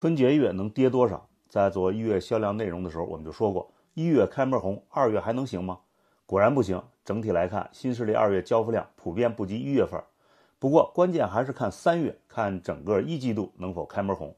[0.00, 1.28] 春节月能跌多少？
[1.46, 5.78] 在做一月销量内容的时候，我们就说过，一月开门红，二月还能行吗？
[6.24, 6.82] 果然不行。
[7.04, 10.02] 整体来看，新势力二月交付量普遍不及一月份。
[10.58, 14.34] 不过关键还是看三月，看整个一季度能否开门红。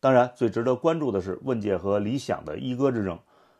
[0.00, 3.16] 当然，最值得关注的是问界和理想的一哥之争。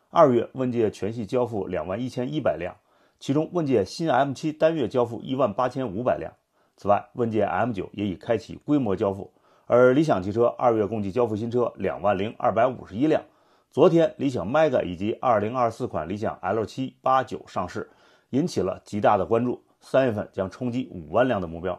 [0.09, 2.75] 二月问界全系交付两万一千一百辆，
[3.21, 6.33] 其中问界新 M7 单月交付一万八千五百辆。
[6.75, 9.31] 此外，问界 M9 也已开启规模交付。
[9.69, 13.21] 而理想汽车二月共计交付新车两万零二百五十一辆。
[13.69, 17.89] 昨天，理想 Mega 以及二零二四款理想 L7、八九上市，
[18.29, 19.61] 引起了极大的关注。
[19.81, 21.77] 三月份将冲击五万辆的目标。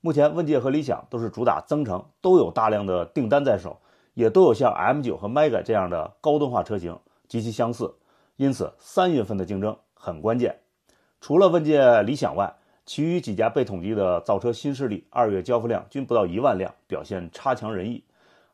[0.00, 3.78] 目前，问界和理想都是主打增程，都有大量的订单在手，
[4.14, 7.94] 也都有像 M9 和 Mega 这样的高端化车型，极其相似。
[8.36, 10.60] 因此，三月份的竞争很关键。
[11.20, 12.56] 除了问界、理想外，
[12.86, 18.02] 其余几家被统计的造车新势力，二月交付量均不到一万辆，表现差强人意。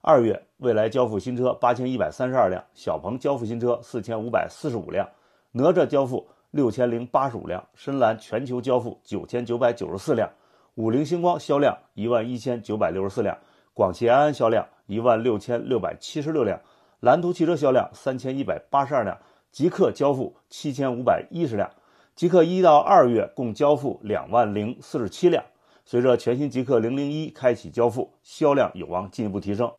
[0.00, 5.06] 二月，蔚来交付新车八千一百三十二辆，小鹏交付新车四千五百四十五辆，
[5.52, 10.28] 哪吒交付六千零八十五辆，深蓝全球交付九千九百九十四辆，
[10.76, 13.36] 五菱星光销量一万一千九百六十四辆，
[13.74, 16.58] 广汽安安销量一万六千六百七十六辆，
[17.00, 19.16] 蓝图汽车销量三千一百八十二辆，
[19.50, 21.70] 极氪交付七千五百一十辆。
[22.14, 25.42] 极氪一到二月共交付两万零四十七辆，
[25.84, 29.72] 随着全新极氪零零一开启交付，销量有望进一步提升。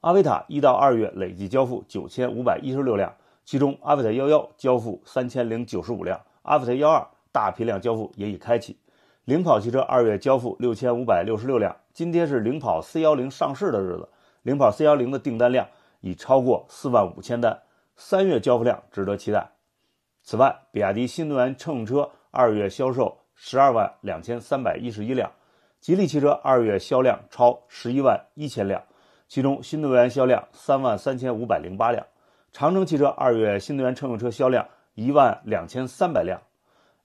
[0.00, 3.12] 阿维塔一到二月累计交付九千五百一十六辆，
[3.44, 8.78] 其中阿维塔幺幺交付三千零九十五辆，阿维塔幺二大批量交付也已开启。
[9.24, 14.08] 领跑汽车二月交付六千五百六十六辆，今天是领跑 C 幺零上市的日子，
[14.42, 15.66] 领跑 C 幺零的订单量
[16.00, 17.60] 已超过四万五千单，
[17.96, 19.50] 三月交付量值得期待。
[20.22, 25.32] 此外，比亚迪新能源乘用车二月销售十二万两千三百一十一辆，
[25.80, 28.82] 吉利汽车二月销量超十一万一千辆，
[29.28, 32.06] 其中新能源销量三万三千五百零八辆。
[32.52, 36.40] 长城汽车二月新能源乘用车销量一万两千三百辆。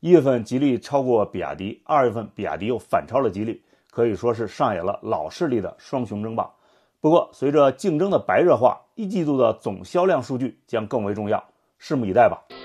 [0.02, 6.52] 一月份吉利超过比亚迪，二月份比亚迪又反超了吉利，可以说是上演了老势力的双雄争霸。
[7.00, 11.44] 不过，随着竞争的白热化，一季度的总销量数据将更为重要，
[11.80, 12.65] 拭目以待吧。